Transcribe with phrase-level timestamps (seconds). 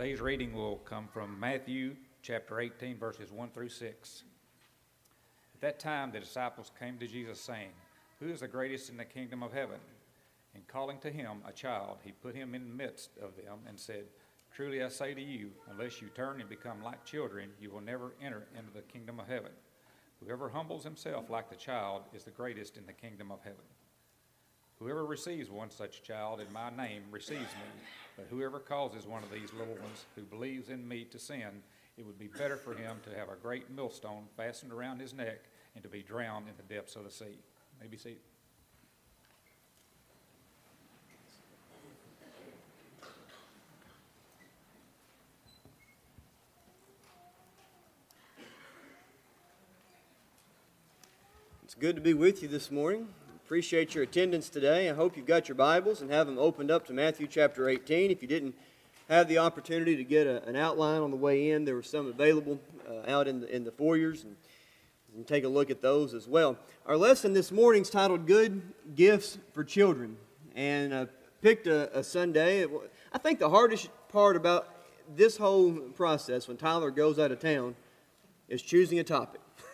[0.00, 4.22] Today's reading will come from Matthew chapter 18, verses 1 through 6.
[5.54, 7.68] At that time, the disciples came to Jesus, saying,
[8.18, 9.78] Who is the greatest in the kingdom of heaven?
[10.54, 13.78] And calling to him a child, he put him in the midst of them and
[13.78, 14.04] said,
[14.56, 18.14] Truly I say to you, unless you turn and become like children, you will never
[18.24, 19.52] enter into the kingdom of heaven.
[20.24, 23.66] Whoever humbles himself like the child is the greatest in the kingdom of heaven.
[24.80, 27.82] Whoever receives one such child in my name receives me,
[28.16, 31.62] but whoever causes one of these little ones who believes in me to sin,
[31.98, 35.40] it would be better for him to have a great millstone fastened around his neck
[35.74, 37.38] and to be drowned in the depths of the sea.
[37.78, 38.16] Maybe see.
[51.64, 53.08] It's good to be with you this morning.
[53.50, 54.88] Appreciate your attendance today.
[54.88, 58.12] I hope you've got your Bibles and have them opened up to Matthew chapter 18.
[58.12, 58.54] If you didn't
[59.08, 62.06] have the opportunity to get a, an outline on the way in, there were some
[62.06, 66.28] available uh, out in the, in the foyers, and take a look at those as
[66.28, 66.56] well.
[66.86, 68.62] Our lesson this morning is titled Good
[68.94, 70.16] Gifts for Children,
[70.54, 71.08] and I
[71.42, 72.64] picked a, a Sunday.
[73.12, 74.68] I think the hardest part about
[75.16, 77.74] this whole process when Tyler goes out of town
[78.48, 79.40] is choosing a topic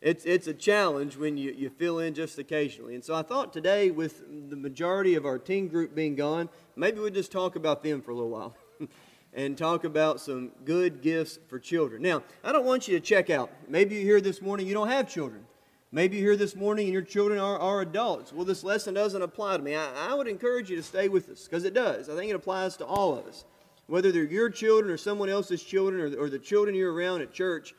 [0.00, 2.94] it's, it's a challenge when you, you fill in just occasionally.
[2.94, 7.00] And so I thought today, with the majority of our teen group being gone, maybe
[7.00, 8.56] we'd just talk about them for a little while
[9.34, 12.00] and talk about some good gifts for children.
[12.00, 13.50] Now, I don't want you to check out.
[13.66, 15.44] Maybe you're here this morning, you don't have children.
[15.90, 18.32] Maybe you're here this morning and your children are, are adults.
[18.32, 19.74] Well, this lesson doesn't apply to me.
[19.74, 22.08] I, I would encourage you to stay with us because it does.
[22.08, 23.46] I think it applies to all of us.
[23.86, 27.32] Whether they're your children or someone else's children or, or the children you're around at
[27.32, 27.74] church,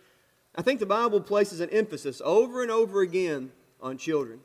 [0.55, 4.39] I think the Bible places an emphasis over and over again on children.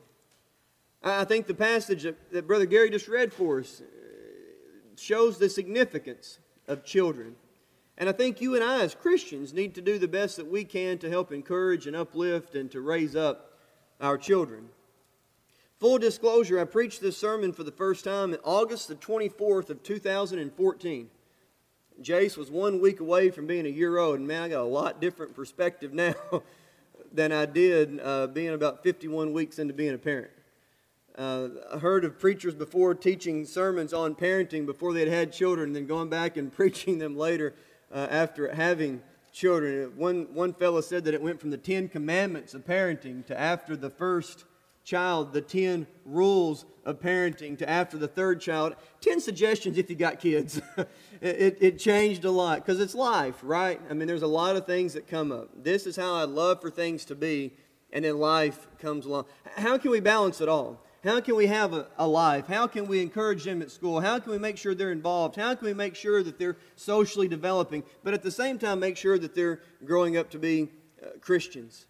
[1.03, 3.85] I think the passage that, Brother Gary just read for us uh,
[4.97, 7.35] shows the significance of children.
[7.97, 10.63] And I think you and I, as Christians, need to do the best that we
[10.63, 13.51] can to help encourage and uplift and to raise up
[14.01, 14.69] our children.
[15.79, 19.83] Full disclosure, I preached this sermon for the first time in August the 24th of
[19.83, 21.09] 2014.
[22.01, 24.63] Jace was one week away from being a year old, and man, I got a
[24.63, 26.13] lot different perspective now
[27.13, 30.31] than I did uh, being about 51 weeks into being a parent.
[31.17, 35.75] Uh, I heard of preachers before teaching sermons on parenting before they'd had children, and
[35.75, 37.53] then going back and preaching them later
[37.93, 39.01] uh, after having
[39.31, 39.93] children.
[39.95, 43.77] One, one fellow said that it went from the Ten Commandments of parenting to after
[43.77, 44.43] the first
[44.85, 49.95] child, the 10 rules of parenting, to after the third child, 10 suggestions if you
[49.95, 50.61] got kids.
[51.21, 53.81] it, it changed a lot because it's life, right?
[53.89, 55.49] I mean, there's a lot of things that come up.
[55.61, 57.51] This is how I'd love for things to be,
[57.91, 59.25] and then life comes along.
[59.57, 60.79] How can we balance it all?
[61.03, 62.47] How can we have a, a, life?
[62.47, 63.99] How can we encourage them at school?
[64.01, 65.35] How can we make sure they're involved?
[65.35, 68.97] How can we make sure that they're socially developing, but at the same time make
[68.97, 70.69] sure that they're growing up to be
[71.03, 71.85] uh, Christians?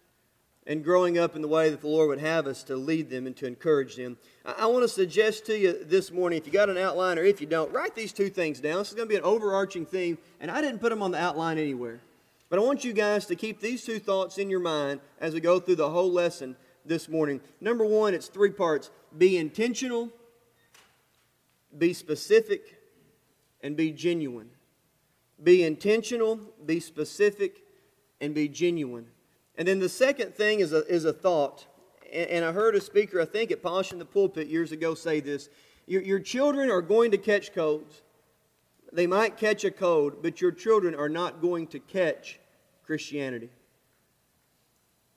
[0.66, 3.26] And growing up in the way that the Lord would have us to lead them
[3.26, 4.18] and to encourage them.
[4.44, 7.40] I, want to suggest to you this morning, if you got an outline or if
[7.40, 8.78] you don't, write these two things down.
[8.78, 11.20] This is going to be an overarching theme, and I didn't put them on the
[11.20, 12.00] outline anywhere.
[12.48, 15.40] But I want you guys to keep these two thoughts in your mind as we
[15.40, 17.40] go through the whole lesson this morning.
[17.60, 20.10] Number one, it's three parts be intentional,
[21.76, 22.76] be specific,
[23.62, 24.50] and be genuine.
[25.42, 27.62] Be intentional, be specific,
[28.20, 29.06] and be genuine.
[29.56, 31.66] And then the second thing is a, is a thought.
[32.12, 35.20] And, and I heard a speaker, I think at Polishing the Pulpit years ago, say
[35.20, 35.48] this
[35.86, 38.02] your, your children are going to catch codes.
[38.92, 42.38] They might catch a code, but your children are not going to catch
[42.84, 43.50] Christianity.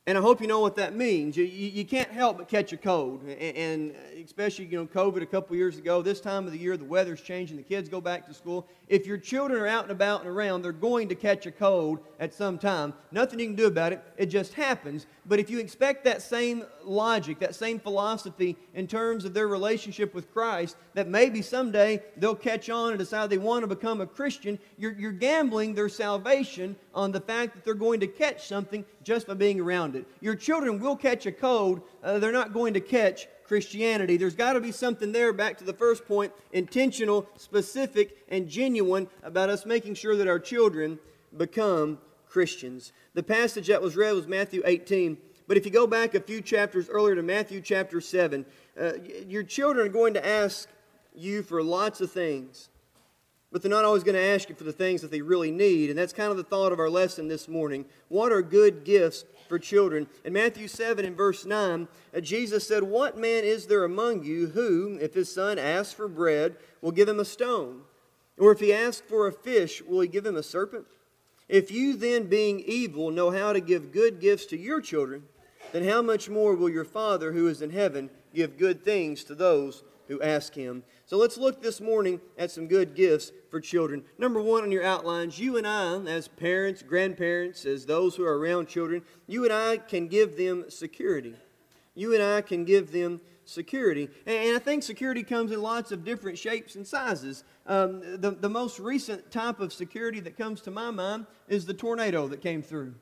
[0.10, 1.38] And I hope you know what that means.
[1.38, 3.22] You, you, you, can't help but catch a cold.
[3.22, 6.78] And, and especially, you know, COVID a couple years ago, this time of the year,
[6.78, 8.68] the weather's changing, the kids go back to school.
[8.88, 12.00] If your children are out and about and around, they're going to catch a cold
[12.20, 12.96] at some time.
[13.12, 14.04] Nothing you can do about it.
[14.18, 15.06] It just happens.
[15.28, 20.16] But if you expect that same logic, that same philosophy in terms of their relationship
[20.16, 24.08] with Christ, that maybe someday they'll catch on and decide they want to become a
[24.08, 28.84] Christian, you're, you're gambling their salvation on the fact that they're going to catch something
[29.04, 30.06] just by being around it.
[30.22, 34.16] Your children will catch a cold, uh, they're not going to catch Christianity.
[34.16, 39.08] There's got to be something there, back to the first point intentional, specific, and genuine
[39.24, 41.00] about us making sure that our children
[41.36, 41.98] become
[42.28, 42.94] Christians.
[43.16, 45.18] The passage that was read was Matthew 18.
[45.48, 48.46] But if you go back a few chapters earlier to Matthew chapter 7,
[48.80, 48.92] uh,
[49.28, 50.70] your children are going to ask
[51.16, 52.70] you for lots of things.
[53.52, 55.90] But they're not always going to ask you for the things that they really need.
[55.90, 57.86] And that's kind of the thought of our lesson this morning.
[58.08, 60.08] What are good gifts for children?
[60.24, 64.50] In Matthew 7 and verse 9, uh, Jesus said, What man is there among you
[64.50, 67.82] who, if his son asks for bread, will give him a stone?
[68.38, 70.86] Or if he asks for a fish, will he give him a serpent?
[71.50, 75.24] If you then, being evil, know how to give good gifts to your children,
[75.72, 79.36] then how much more will your Father who is in heaven give good things to
[79.36, 80.84] those who ask him?
[81.10, 84.04] So let's look this morning at some good gifts for children.
[84.20, 88.38] Number one on your outlines, you and I, as parents, grandparents, as those who are
[88.38, 91.34] around children, you and I can give them security.
[91.96, 94.08] You and I can give them security.
[94.28, 97.44] And I think security comes in lots of different shapes and sizes.
[97.66, 101.74] Um, the, the most recent type of security that comes to my mind is the
[101.74, 102.94] tornado that came through.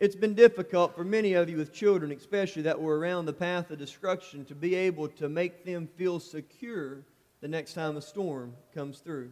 [0.00, 3.70] It's been difficult for many of you with children, especially that were around the path
[3.70, 7.04] of destruction, to be able to make them feel secure
[7.40, 9.30] the next time a storm comes through.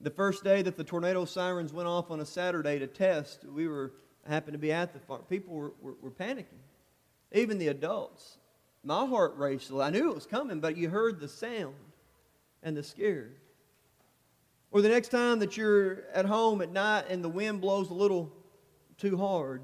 [0.00, 3.66] The first day that the tornado sirens went off on a Saturday to test, we
[3.66, 3.92] were
[4.28, 5.22] happened to be at the farm.
[5.28, 6.60] People were, were, were panicking,
[7.32, 8.38] even the adults.
[8.84, 9.72] My heart raced.
[9.72, 11.74] I knew it was coming, but you heard the sound
[12.62, 13.30] and the scare.
[14.70, 17.94] Or the next time that you're at home at night and the wind blows a
[17.94, 18.32] little
[18.98, 19.62] too hard,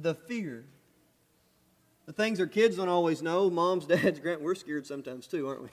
[0.00, 0.64] the fear.
[2.06, 5.62] The things our kids don't always know, moms, dads, grant, we're scared sometimes too, aren't
[5.62, 5.68] we?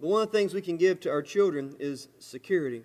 [0.00, 2.82] But one of the things we can give to our children is security.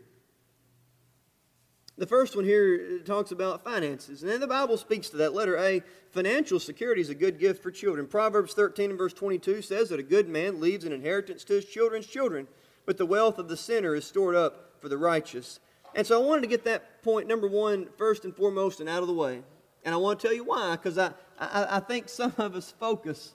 [1.97, 4.21] The first one here uh, talks about finances.
[4.21, 5.33] And then the Bible speaks to that.
[5.33, 8.05] Letter A, financial security is a good gift for children.
[8.05, 11.65] Proverbs 13 and verse 22 says that a good man leaves an inheritance to his
[11.65, 12.47] children's children,
[12.85, 15.59] but the wealth of the sinner is stored up for the righteous.
[15.95, 19.01] And so I wanted to get that point, number one, first and foremost and out
[19.01, 19.42] of the way.
[19.84, 22.74] And I want to tell you why, because I, I, I think some of us
[22.80, 23.34] focus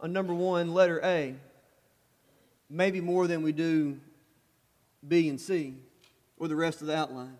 [0.00, 1.34] on number one, letter A,
[2.70, 4.00] maybe more than we do
[5.06, 5.74] B and C
[6.38, 7.36] or the rest of the outline.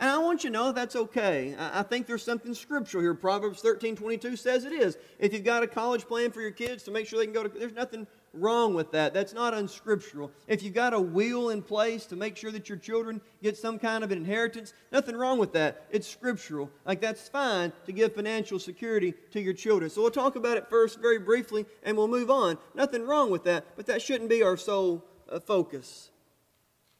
[0.00, 1.56] And I want you to know that's okay.
[1.58, 3.14] I think there's something scriptural here.
[3.14, 4.96] Proverbs 13 22 says it is.
[5.18, 7.42] If you've got a college plan for your kids to make sure they can go
[7.42, 8.06] to, there's nothing
[8.40, 9.14] wrong with that.
[9.14, 10.30] That's not unscriptural.
[10.46, 13.78] If you've got a will in place to make sure that your children get some
[13.78, 15.86] kind of an inheritance, nothing wrong with that.
[15.90, 16.70] It's scriptural.
[16.84, 19.90] Like that's fine to give financial security to your children.
[19.90, 22.58] So we'll talk about it first very briefly and we'll move on.
[22.74, 26.10] Nothing wrong with that, but that shouldn't be our sole uh, focus.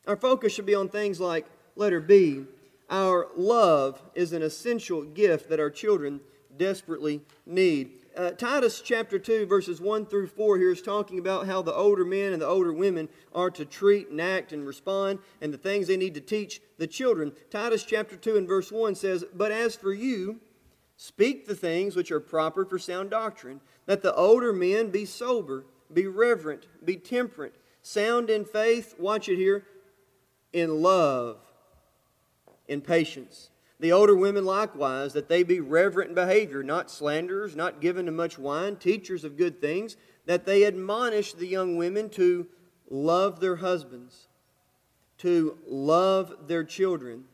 [0.06, 1.46] Our focus should be on things like
[1.76, 2.46] letter B
[2.90, 6.20] our love is an essential gift that our children
[6.56, 7.97] desperately need.
[8.18, 12.04] Uh, Titus chapter 2, verses 1 through 4 here is talking about how the older
[12.04, 15.86] men and the older women are to treat and act and respond and the things
[15.86, 17.30] they need to teach the children.
[17.48, 20.40] Titus chapter 2 and verse 1 says, But as for you,
[20.96, 25.64] speak the things which are proper for sound doctrine, that the older men be sober,
[25.94, 29.64] be reverent, be temperate, sound in faith, watch it here,
[30.52, 31.36] in love
[32.66, 33.50] in patience.
[33.80, 38.12] The older women likewise, that they be reverent in behavior, not slanderers, not given to
[38.12, 39.96] much wine, teachers of good things,
[40.26, 42.46] that they admonish the young women to
[42.90, 44.26] love their husbands,
[45.18, 47.24] to love their children,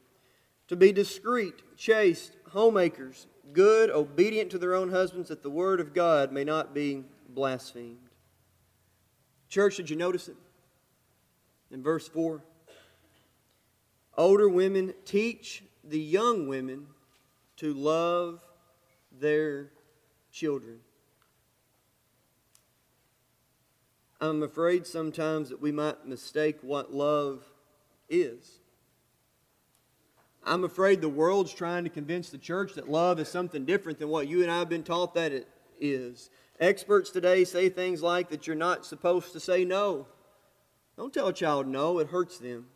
[0.68, 5.94] to be discreet, chaste, homemakers, good, obedient to their own husbands, that the word of
[5.94, 7.98] God may not be blasphemed.
[9.48, 10.36] Church, did you notice it?
[11.70, 12.42] In verse 4
[14.16, 16.86] older women teach the young women
[17.56, 18.40] to love
[19.12, 19.70] their
[20.32, 20.80] children.
[24.20, 27.44] I'm afraid sometimes that we might mistake what love
[28.08, 28.60] is.
[30.46, 34.08] I'm afraid the world's trying to convince the church that love is something different than
[34.08, 35.48] what you and I have been taught that it
[35.80, 36.30] is.
[36.60, 40.06] Experts today say things like that you're not supposed to say no.
[40.96, 42.66] Don't tell a child no, it hurts them.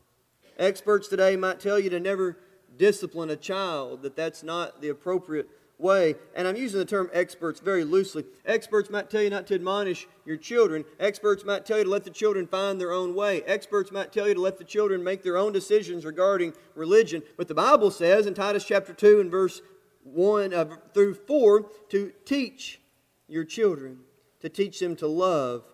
[0.59, 2.38] Experts today might tell you to never
[2.78, 6.16] discipline a child, that that's not the appropriate way.
[6.35, 8.25] And I'm using the term experts very loosely.
[8.44, 10.85] Experts might tell you not to admonish your children.
[10.99, 13.42] Experts might tell you to let the children find their own way.
[13.42, 17.23] Experts might tell you to let the children make their own decisions regarding religion.
[17.37, 19.62] But the Bible says in Titus chapter 2 and verse
[20.02, 22.80] 1 uh, through 4 to teach
[23.28, 23.99] your children,
[24.40, 25.64] to teach them to love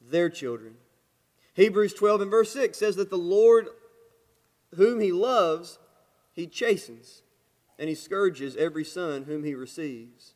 [0.00, 0.74] their children.
[1.54, 3.68] Hebrews 12 and verse 6 says that the Lord
[4.76, 5.78] whom he loves,
[6.34, 7.22] he chastens,
[7.78, 10.34] and he scourges every son whom he receives.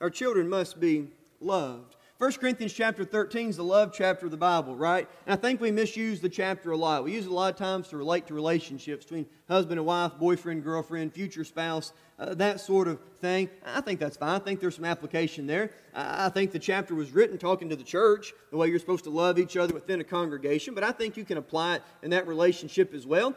[0.00, 1.08] Our children must be
[1.40, 1.96] loved.
[2.18, 5.08] 1 Corinthians chapter 13 is the love chapter of the Bible, right?
[5.24, 7.02] And I think we misuse the chapter a lot.
[7.02, 10.12] We use it a lot of times to relate to relationships between husband and wife,
[10.18, 13.48] boyfriend, girlfriend, future spouse, uh, that sort of thing.
[13.64, 14.36] I think that's fine.
[14.36, 15.70] I think there's some application there.
[15.94, 19.10] I think the chapter was written talking to the church, the way you're supposed to
[19.10, 22.28] love each other within a congregation, but I think you can apply it in that
[22.28, 23.34] relationship as well.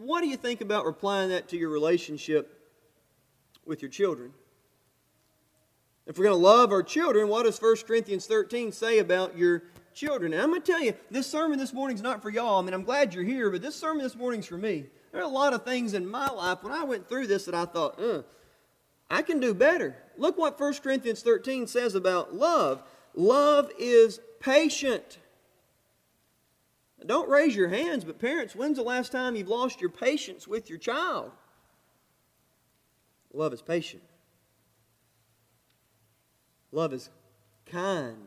[0.00, 2.58] What do you think about applying that to your relationship
[3.66, 4.32] with your children?
[6.06, 9.62] If we're going to love our children, what does 1 Corinthians 13 say about your
[9.94, 10.32] children.
[10.32, 12.58] And I'm going to tell you, this sermon this morning is not for y'all.
[12.58, 14.86] I mean, I'm glad you're here, but this sermon this morning's for me.
[15.12, 17.54] There are a lot of things in my life when I went through this that
[17.54, 18.22] I thought, uh,
[19.10, 19.96] I can do better.
[20.16, 22.82] Look what 1 Corinthians 13 says about love.
[23.14, 25.18] Love is patient.
[27.06, 30.68] Don't raise your hands, but parents, when's the last time you've lost your patience with
[30.68, 31.30] your child?
[33.32, 34.02] Love is patient.
[36.72, 37.08] Love is
[37.66, 38.26] kind.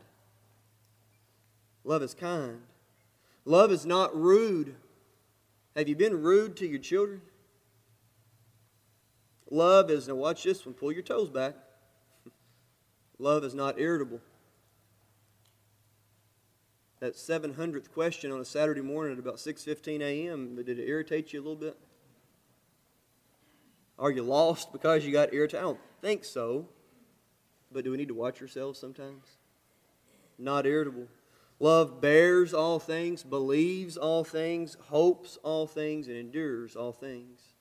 [1.84, 2.60] Love is kind.
[3.44, 4.74] Love is not rude.
[5.76, 7.20] Have you been rude to your children?
[9.50, 11.54] Love is, now watch this one, pull your toes back.
[13.18, 14.20] Love is not irritable.
[17.04, 20.56] That 700th question on a Saturday morning at about 6:15 a.m.
[20.56, 21.76] Did it irritate you a little bit?
[23.98, 25.60] Are you lost because you got irritated?
[25.60, 26.66] I don't think so.
[27.70, 29.36] But do we need to watch ourselves sometimes?
[30.38, 31.08] Not irritable.
[31.60, 37.52] Love bears all things, believes all things, hopes all things, and endures all things.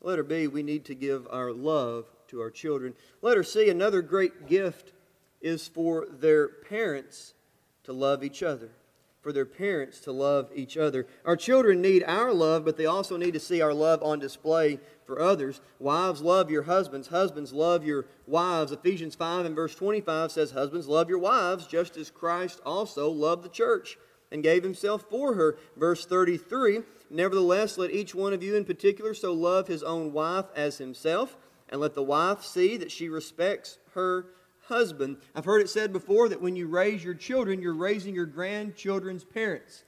[0.00, 2.94] Letter B, we need to give our love to our children.
[3.20, 4.94] Letter C, another great gift
[5.42, 7.33] is for their parents
[7.84, 8.70] to love each other.
[9.22, 11.06] For their parents to love each other.
[11.24, 14.80] Our children need our love, but they also need to see our love on display
[15.06, 15.62] for others.
[15.78, 17.08] Wives, love your husbands.
[17.08, 18.70] Husbands, love your wives.
[18.70, 23.44] Ephesians 5 and verse 25 says, Husbands, love your wives, just as Christ also loved
[23.44, 23.96] the church
[24.30, 25.56] and gave himself for her.
[25.76, 30.46] Verse 33 Nevertheless, let each one of you in particular so love his own wife
[30.56, 31.36] as himself,
[31.68, 34.26] and let the wife see that she respects her
[34.66, 35.18] husband.
[35.34, 39.24] I've heard it said before that when you raise your children, you're raising your grandchildren's
[39.24, 39.84] parents.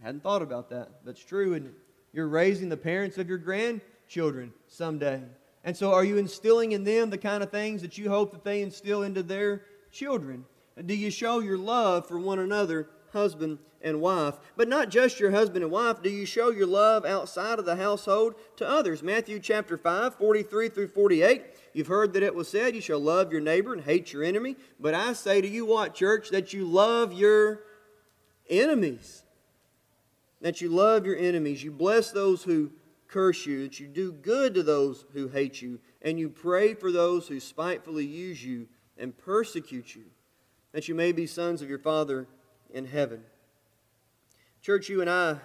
[0.00, 1.04] I hadn't thought about that.
[1.04, 1.54] That's true.
[1.54, 1.72] And
[2.12, 5.22] you're raising the parents of your grandchildren someday.
[5.64, 8.44] And so, are you instilling in them the kind of things that you hope that
[8.44, 10.44] they instill into their children?
[10.86, 14.34] Do you show your love for one another husband and wife.
[14.56, 16.02] But not just your husband and wife.
[16.02, 19.02] Do you show your love outside of the household to others?
[19.02, 21.42] Matthew chapter 5, 43 through 48.
[21.72, 24.56] You've heard that it was said, You shall love your neighbor and hate your enemy.
[24.80, 26.30] But I say to you, what, church?
[26.30, 27.62] That you love your
[28.48, 29.22] enemies.
[30.40, 31.62] That you love your enemies.
[31.62, 32.70] You bless those who
[33.08, 33.62] curse you.
[33.64, 35.80] That you do good to those who hate you.
[36.02, 40.04] And you pray for those who spitefully use you and persecute you.
[40.72, 42.26] That you may be sons of your Father
[42.72, 43.22] in heaven.
[44.60, 45.38] Church, you and I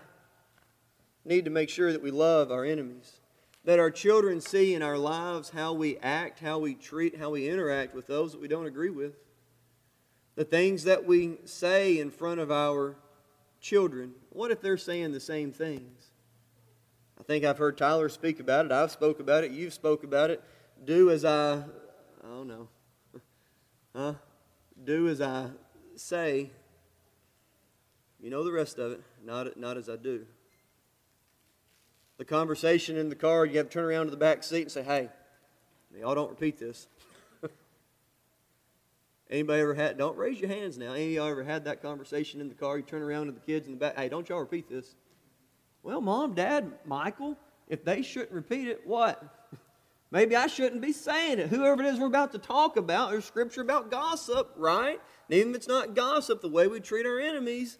[1.25, 3.20] need to make sure that we love our enemies,
[3.65, 7.50] that our children see in our lives how we act, how we treat, how we
[7.50, 9.13] interact with those that we don't agree with,
[10.36, 12.98] the things that we say in front of our
[13.62, 14.13] children.
[14.29, 16.10] What if they're saying the same things?
[17.20, 18.72] I think I've heard Tyler speak about it.
[18.72, 19.51] I've spoke about it.
[19.51, 20.43] You've spoke about it.
[20.84, 22.67] Do as I, I don't know,
[23.96, 24.13] huh?
[24.84, 25.48] Do as I
[25.96, 26.50] say,
[28.20, 30.25] you know the rest of it, not, not as I do.
[32.24, 34.72] The conversation in the car, you have to turn around to the back seat and
[34.72, 35.10] say, hey,
[36.00, 36.88] y'all don't repeat this.
[39.30, 40.94] Anybody ever had, don't raise your hands now.
[40.94, 42.77] Any y'all ever had that conversation in the car?
[42.77, 44.96] You turn around to the kids in the back, hey, don't y'all repeat this.
[45.84, 47.38] Well, mom, dad, Michael,
[47.68, 49.22] if they shouldn't repeat it, what?
[50.10, 51.50] Maybe I shouldn't be saying it.
[51.50, 55.01] Whoever it is we're about to talk about, there's scripture about gossip, right?
[55.30, 57.80] And even if it's not gossip, the way we treat our enemies,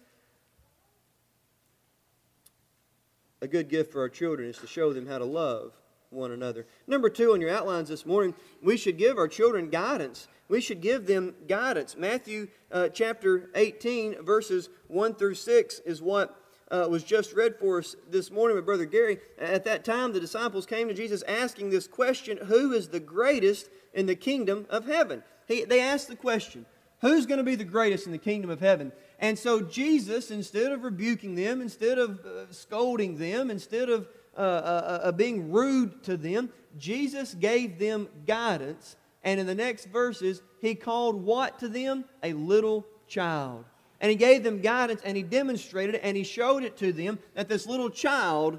[3.40, 5.72] a good gift for our children is to show them how to love
[6.10, 6.66] one another.
[6.86, 10.28] Number two on your outlines this morning, we should give our children guidance.
[10.48, 11.96] We should give them guidance.
[11.96, 16.38] Matthew uh, chapter 18, verses 1 through 6 is what
[16.70, 19.18] uh, was just read for us this morning by Brother Gary.
[19.38, 23.68] At that time, the disciples came to Jesus asking this question Who is the greatest
[23.92, 25.22] in the kingdom of heaven?
[25.46, 26.66] He, they asked the question
[27.00, 28.92] Who's going to be the greatest in the kingdom of heaven?
[29.18, 34.40] And so Jesus, instead of rebuking them, instead of uh, scolding them, instead of uh,
[34.40, 38.96] uh, uh, being rude to them, Jesus gave them guidance.
[39.22, 42.04] And in the next verses, he called what to them?
[42.22, 43.64] A little child.
[44.00, 47.18] And he gave them guidance and he demonstrated it and he showed it to them
[47.34, 48.58] that this little child,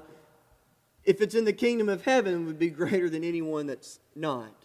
[1.04, 4.64] if it's in the kingdom of heaven, would be greater than anyone that's not.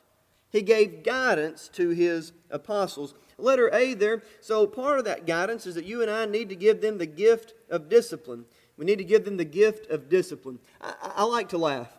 [0.50, 4.24] He gave guidance to his apostles letter A there.
[4.40, 7.06] So part of that guidance is that you and I need to give them the
[7.06, 8.46] gift of discipline.
[8.78, 10.60] We need to give them the gift of discipline.
[10.80, 11.92] I, I like to laugh.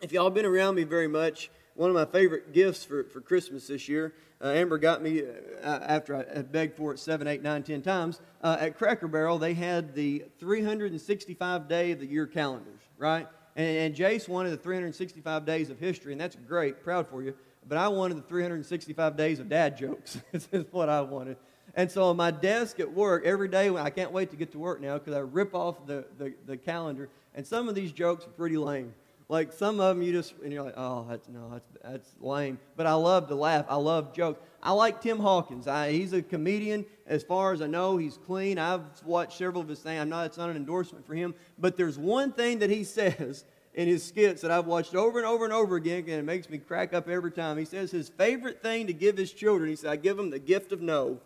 [0.00, 3.68] If y'all been around me very much, one of my favorite gifts for, for Christmas
[3.68, 7.62] this year, uh, Amber got me, uh, after I begged for it seven, eight, nine,
[7.62, 12.80] ten times, uh, at Cracker Barrel, they had the 365 day of the year calendars,
[12.98, 13.28] right?
[13.54, 17.34] And, and Jace wanted the 365 days of history, and that's great, proud for you
[17.68, 20.18] but I wanted the 365 days of dad jokes.
[20.32, 21.36] this is what I wanted.
[21.74, 24.58] And so on my desk at work, every day, I can't wait to get to
[24.58, 28.26] work now because I rip off the, the, the calendar, and some of these jokes
[28.26, 28.92] are pretty lame.
[29.32, 32.58] Like some of them, you just and you're like, oh, that's no, that's that's lame.
[32.76, 33.64] But I love to laugh.
[33.66, 34.38] I love jokes.
[34.62, 35.66] I like Tim Hawkins.
[35.66, 36.84] I, he's a comedian.
[37.06, 38.58] As far as I know, he's clean.
[38.58, 40.02] I've watched several of his things.
[40.02, 40.26] I'm not.
[40.26, 41.34] It's not an endorsement for him.
[41.58, 45.26] But there's one thing that he says in his skits that I've watched over and
[45.26, 47.56] over and over again, and it makes me crack up every time.
[47.56, 49.70] He says his favorite thing to give his children.
[49.70, 51.20] He said, "I give them the gift of no."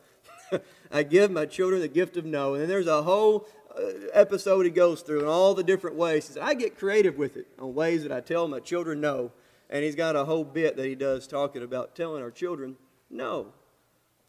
[0.93, 2.55] I give my children the gift of no.
[2.55, 6.27] And then there's a whole uh, episode he goes through in all the different ways.
[6.27, 9.33] He said, I get creative with it on ways that I tell my children no.
[9.69, 12.77] And he's got a whole bit that he does talking about telling our children
[13.11, 13.53] no.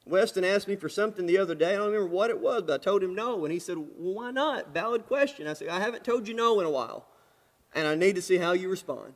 [0.05, 1.73] Weston asked me for something the other day.
[1.73, 3.43] I don't remember what it was, but I told him no.
[3.43, 4.73] And he said, Well, why not?
[4.73, 5.47] Valid question.
[5.47, 7.05] I said, I haven't told you no in a while,
[7.77, 9.13] and I need to see how you respond.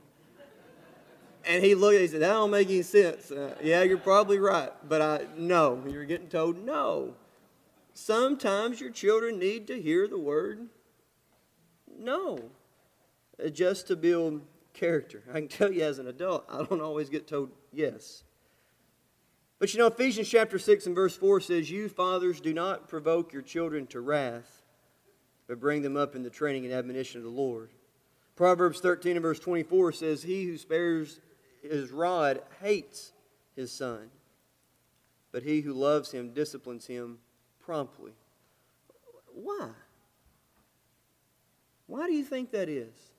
[1.43, 3.31] And he looked, at he said, That don't make any sense.
[3.31, 4.71] Uh, yeah, you're probably right.
[4.87, 7.15] But I, no, you're getting told no.
[7.95, 10.69] Sometimes your children need to hear the word
[11.97, 12.39] no,
[13.43, 14.41] uh, just to build
[14.73, 15.23] character.
[15.29, 18.23] I can tell you as an adult, I don't always get told yes.
[19.57, 23.33] But you know, Ephesians chapter 6 and verse 4 says, You fathers do not provoke
[23.33, 24.61] your children to wrath,
[25.47, 27.71] but bring them up in the training and admonition of the Lord.
[28.35, 31.19] Proverbs 13 and verse 24 says, He who spares
[31.61, 33.11] his rod hates
[33.55, 34.09] his son,
[35.31, 37.19] but he who loves him disciplines him
[37.59, 38.13] promptly.
[39.33, 39.69] Why?
[41.87, 43.10] Why do you think that is?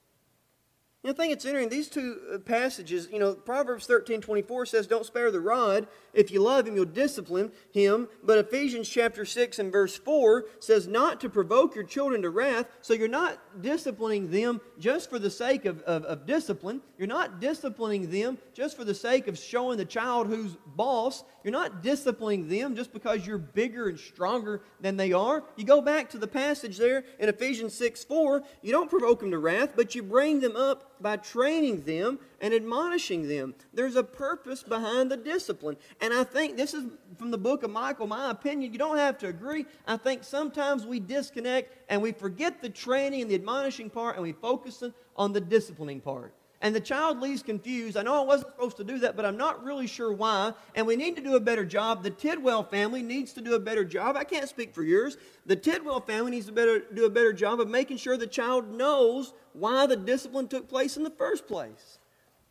[1.02, 1.68] You know, I think it's interesting.
[1.68, 5.88] These two uh, passages, you know, Proverbs 13 24 says, Don't spare the rod.
[6.14, 8.06] If you love him, you'll discipline him.
[8.22, 12.66] But Ephesians chapter 6 and verse 4 says, Not to provoke your children to wrath.
[12.82, 16.80] So you're not disciplining them just for the sake of, of, of discipline.
[16.98, 21.24] You're not disciplining them just for the sake of showing the child who's boss.
[21.42, 25.42] You're not disciplining them just because you're bigger and stronger than they are.
[25.56, 29.32] You go back to the passage there in Ephesians 6 4, you don't provoke them
[29.32, 33.54] to wrath, but you bring them up by training them and admonishing them.
[33.74, 35.76] There's a purpose behind the discipline.
[36.00, 36.84] And I think this is
[37.18, 38.72] from the book of Michael, my opinion.
[38.72, 39.66] You don't have to agree.
[39.86, 44.22] I think sometimes we disconnect and we forget the training and the admonishing part and
[44.22, 44.82] we focus
[45.16, 47.96] on the disciplining part and the child leaves confused.
[47.96, 50.52] I know I wasn't supposed to do that, but I'm not really sure why.
[50.76, 52.04] And we need to do a better job.
[52.04, 54.16] The Tidwell family needs to do a better job.
[54.16, 55.16] I can't speak for yours.
[55.44, 58.72] The Tidwell family needs to better, do a better job of making sure the child
[58.72, 61.98] knows why the discipline took place in the first place.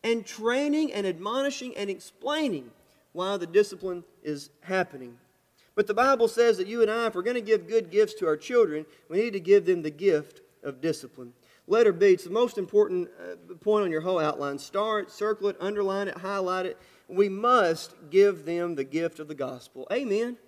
[0.04, 2.70] And training and admonishing and explaining
[3.12, 5.16] why the discipline is happening.
[5.74, 8.12] But the Bible says that you and I, if we're going to give good gifts
[8.14, 11.32] to our children, we need to give them the gift of discipline.
[11.68, 14.58] Letter B, it's the most important uh, point on your whole outline.
[14.58, 16.78] Star it, circle it, underline it, highlight it.
[17.08, 19.86] We must give them the gift of the gospel.
[19.92, 20.38] Amen.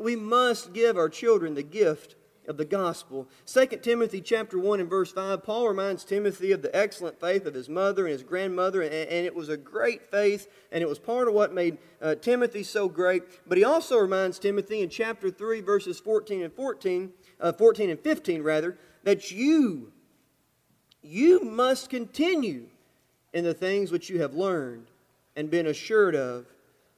[0.00, 2.14] We must give our children the gift
[2.48, 3.28] of the gospel.
[3.46, 7.54] 2 Timothy chapter 1 and verse 5, Paul reminds Timothy of the excellent faith of
[7.54, 11.26] his mother and his grandmother, and, it was a great faith, and it was part
[11.28, 13.24] of what made uh, Timothy so great.
[13.46, 18.00] But he also reminds Timothy in chapter 3, verses 14 and 14, uh, 14 and
[18.00, 19.92] 15 rather, that you
[21.06, 22.66] you must continue
[23.32, 24.86] in the things which you have learned
[25.34, 26.46] and been assured of,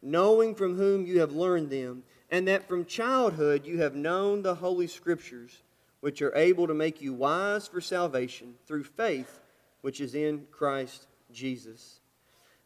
[0.02, 4.54] knowing from whom you have learned them, and that from childhood you have known the
[4.54, 5.62] Holy Scriptures,
[6.00, 9.40] which are able to make you wise for salvation through faith
[9.80, 12.00] which is in Christ Jesus.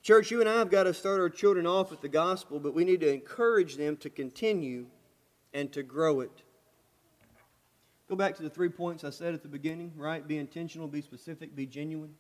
[0.03, 2.75] Church, you and I have got to start our children off with the gospel, but
[2.75, 4.87] we need to encourage them to continue
[5.55, 6.43] and to grow it.
[8.13, 10.29] Go back to the three points I said at the beginning, right?
[10.29, 12.15] Be intentional, be specific, be genuine.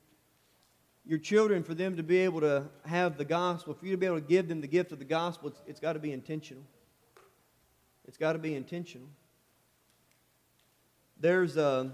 [1.04, 4.06] Your children, for them to be able to have the gospel, for you to be
[4.06, 6.62] able to give them the gift of the gospel, it's, it's got to be intentional.
[8.08, 9.06] It's got to be intentional.
[11.20, 11.90] There's a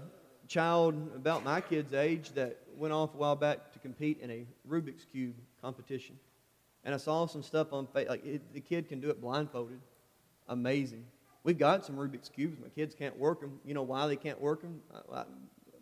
[0.47, 4.45] child about my kid's age that went off a while back to compete in a
[4.65, 6.17] Rubik's Cube competition.
[6.85, 8.07] And I saw some stuff on Facebook.
[8.07, 9.81] Like, the kid can do it blindfolded.
[10.47, 11.03] Amazing.
[11.49, 12.59] We've got some Rubik's Cubes.
[12.61, 13.59] My kids can't work them.
[13.65, 14.81] You know why they can't work them?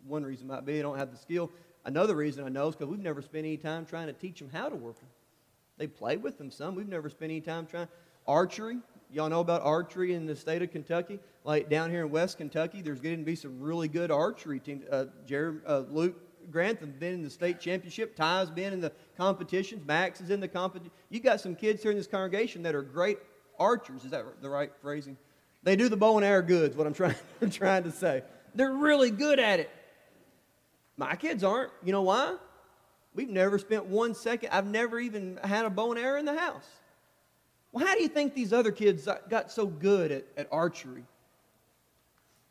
[0.06, 1.50] One reason might be they don't have the skill.
[1.84, 4.48] Another reason I know is because we've never spent any time trying to teach them
[4.50, 5.10] how to work them.
[5.76, 6.74] They play with them some.
[6.74, 7.86] We've never spent any time trying.
[8.26, 8.78] Archery.
[9.12, 11.18] Y'all know about archery in the state of Kentucky?
[11.44, 14.86] Like down here in West Kentucky, there's getting to be some really good archery teams.
[14.90, 16.16] Uh, Jared, uh, Luke
[16.50, 18.16] Grantham been in the state championship.
[18.16, 19.86] Ty's been in the competitions.
[19.86, 20.92] Max is in the competition.
[21.10, 23.18] You got some kids here in this congregation that are great
[23.58, 24.06] archers.
[24.06, 25.18] Is that the right phrasing?
[25.62, 27.16] They do the bow and arrow goods, what I'm trying,
[27.50, 28.22] trying to say.
[28.54, 29.70] They're really good at it.
[30.96, 31.70] My kids aren't.
[31.84, 32.36] You know why?
[33.14, 36.38] We've never spent one second, I've never even had a bow and arrow in the
[36.38, 36.66] house.
[37.72, 41.04] Well, how do you think these other kids got so good at, at archery?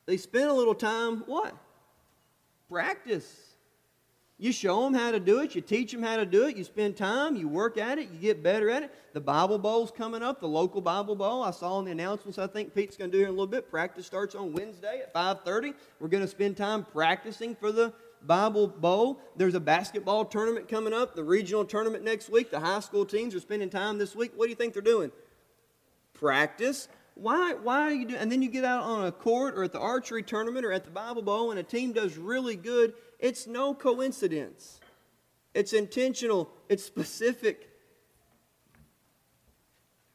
[0.05, 1.55] They spent a little time, what?
[2.69, 3.56] Practice.
[4.39, 6.63] You show them how to do it, you teach them how to do it, you
[6.63, 8.93] spend time, you work at it, you get better at it.
[9.13, 11.41] The Bible Bowl's coming up, the local Bible Bowl.
[11.41, 13.47] I saw in the announcements I think Pete's going to do here in a little
[13.47, 13.67] bit.
[13.67, 15.73] Practice starts on Wednesday at 5:30.
[15.99, 19.19] We're going to spend time practicing for the Bible Bowl.
[19.35, 22.51] There's a basketball tournament coming up, the regional tournament next week.
[22.51, 24.33] The high school teams are spending time this week.
[24.35, 25.11] What do you think they're doing?
[26.13, 26.89] Practice.
[27.15, 28.21] Why, why are you doing?
[28.21, 30.83] And then you get out on a court or at the archery tournament or at
[30.83, 32.93] the Bible Bowl, and a team does really good.
[33.19, 34.79] It's no coincidence.
[35.53, 36.51] It's intentional.
[36.69, 37.69] It's specific.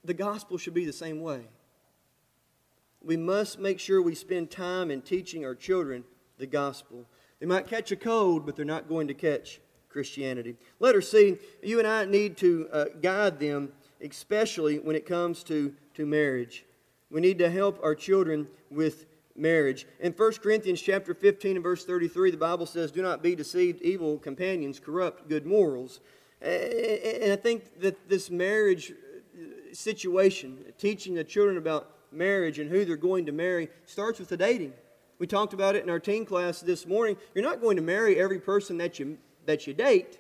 [0.05, 1.43] The gospel should be the same way.
[3.03, 6.05] We must make sure we spend time in teaching our children
[6.39, 7.07] the gospel.
[7.41, 10.57] They might catch a code, but they're not going to catch Christianity.
[10.79, 15.75] Letter C, you and I need to uh, guide them, especially when it comes to,
[15.95, 16.65] to marriage.
[17.11, 19.87] We need to help our children with marriage.
[20.01, 23.83] In 1 Corinthians chapter 15 and verse 33, the Bible says, Do not be deceived,
[23.83, 26.01] evil companions corrupt good morals.
[26.41, 32.85] And I think that this marriage uh, situation, teaching the children about marriage and who
[32.85, 34.73] they're going to marry, starts with the dating.
[35.19, 37.17] We talked about it in our teen class this morning.
[37.35, 40.19] You're not going to marry every person that you, that you date,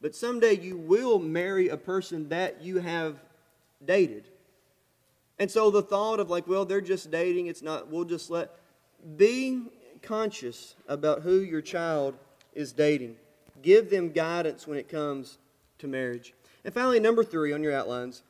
[0.00, 3.22] but someday you will marry a person that you have
[3.84, 4.28] dated.
[5.38, 8.50] And so the thought of, like, well, they're just dating, it's not, we'll just let,
[9.16, 9.62] be
[10.02, 12.14] conscious about who your child
[12.54, 13.16] is dating.
[13.62, 15.38] Give them guidance when it comes
[15.78, 16.34] to marriage.
[16.64, 18.22] And finally, number three on your outlines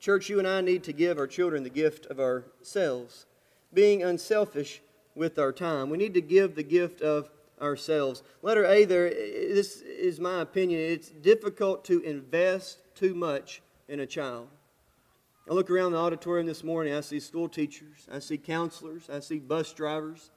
[0.00, 3.24] church, you and I need to give our children the gift of ourselves
[3.72, 4.82] being unselfish
[5.14, 5.88] with our time.
[5.88, 7.30] We need to give the gift of
[7.60, 8.22] ourselves.
[8.42, 14.06] Letter A there, this is my opinion, it's difficult to invest too much in a
[14.06, 14.48] child.
[15.48, 19.20] I look around the auditorium this morning, I see school teachers, I see counselors, I
[19.20, 20.30] see bus drivers,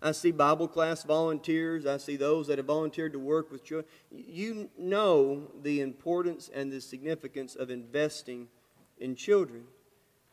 [0.00, 3.90] I see Bible class volunteers, I see those that have volunteered to work with children.
[4.10, 8.48] You know the importance and the significance of investing
[8.98, 9.64] in children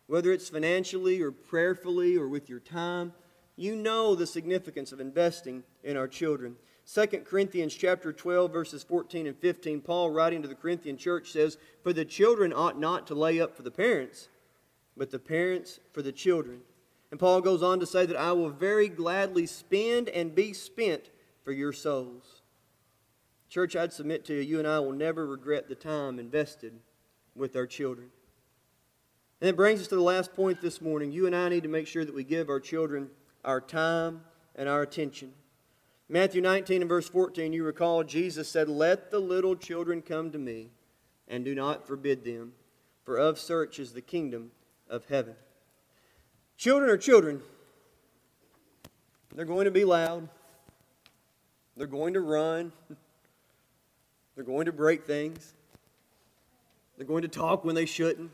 [0.10, 3.14] whether it's financially or prayerfully or with your time,
[3.56, 6.56] you know the significance of investing in our children.
[6.94, 11.58] 2 Corinthians chapter 12 verses 14 and 15 Paul writing to the Corinthian church says
[11.84, 14.30] for the children ought not to lay up for the parents
[15.00, 16.60] but the parents for the children.
[17.10, 21.10] And Paul goes on to say that I will very gladly spend and be spent
[21.44, 22.42] for your souls.
[23.50, 26.74] Church, I'd submit to you, you and I will never regret the time invested
[27.34, 28.10] with our children.
[29.42, 31.12] And it brings us to the last point this morning.
[31.12, 33.10] You and I need to make sure that we give our children
[33.44, 34.22] our time
[34.56, 35.32] and our attention.
[36.12, 40.40] Matthew 19 and verse 14, you recall Jesus said, Let the little children come to
[40.40, 40.72] me,
[41.28, 42.54] and do not forbid them,
[43.04, 44.50] for of such is the kingdom
[44.90, 45.36] of heaven.
[46.58, 47.44] Children are children.
[49.36, 50.28] They're going to be loud.
[51.78, 52.72] They're going to run.
[54.36, 55.54] They're going to break things.
[56.98, 58.32] They're going to talk when they shouldn't.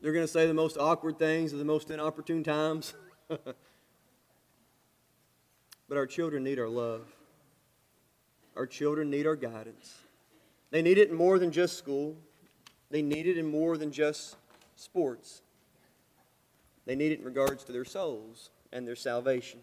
[0.00, 2.94] They're going to say the most awkward things at the most inopportune times.
[5.88, 7.06] but our children need our love.
[8.56, 9.98] Our children need our guidance.
[10.70, 12.16] They need it in more than just school,
[12.90, 14.36] they need it in more than just
[14.76, 15.42] sports.
[16.86, 19.60] They need it in regards to their souls and their salvation.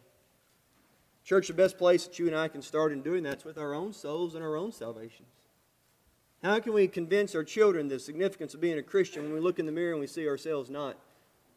[1.23, 3.73] Church, the best place that you and I can start in doing that's with our
[3.73, 5.29] own souls and our own salvations.
[6.43, 9.59] How can we convince our children the significance of being a Christian when we look
[9.59, 10.97] in the mirror and we see ourselves not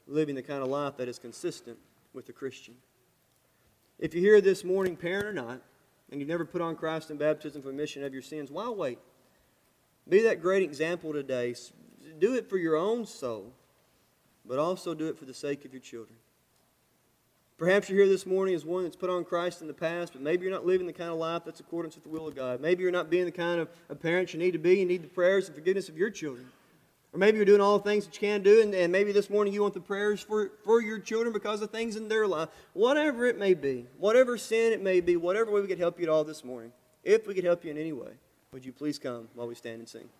[0.07, 1.77] living the kind of life that is consistent
[2.15, 2.75] with a Christian?
[3.99, 5.61] If you're here this morning, parent or not,
[6.11, 8.99] and you've never put on Christ in baptism for remission of your sins, why wait?
[10.09, 11.55] Be that great example today.
[12.19, 13.53] Do it for your own soul,
[14.45, 16.17] but also do it for the sake of your children.
[17.59, 20.21] Perhaps you're here this morning as one that's put on Christ in the past, but
[20.21, 22.61] maybe you're not living the kind of life that's accordance with the will of God.
[22.61, 24.79] Maybe you're not being the kind of, of parents you need to be.
[24.79, 26.47] You need the prayers and forgiveness of your children.
[27.17, 29.31] Or maybe you're doing all the things that you can do, and, and maybe this
[29.31, 32.51] morning you want the prayers for, for your children because of things in their life.
[32.75, 36.05] Whatever it may be, whatever sin it may be, whatever way we could help you
[36.05, 38.11] at all this morning, if we could help you in any way,
[38.53, 40.11] would you please come while we stand and sing?